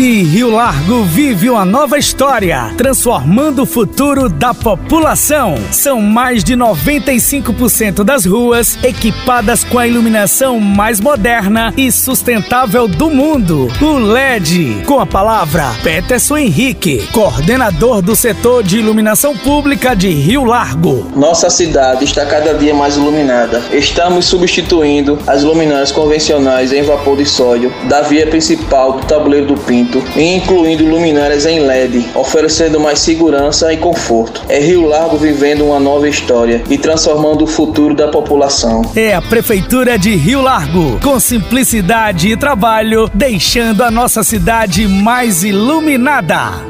[0.00, 5.56] E Rio Largo vive uma nova história, transformando o futuro da população.
[5.70, 13.10] São mais de 95% das ruas equipadas com a iluminação mais moderna e sustentável do
[13.10, 14.84] mundo, o LED.
[14.86, 21.12] Com a palavra, Peterson Henrique, coordenador do setor de iluminação pública de Rio Largo.
[21.14, 23.62] Nossa cidade está cada dia mais iluminada.
[23.70, 29.56] Estamos substituindo as luminárias convencionais em vapor de sódio da via principal do tabuleiro do
[29.60, 34.42] Pinto e incluindo luminárias em LED, oferecendo mais segurança e conforto.
[34.48, 38.82] É Rio Largo vivendo uma nova história e transformando o futuro da população.
[38.94, 45.42] É a Prefeitura de Rio Largo, com simplicidade e trabalho, deixando a nossa cidade mais
[45.42, 46.69] iluminada.